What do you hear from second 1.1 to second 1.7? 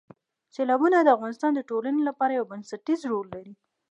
افغانستان د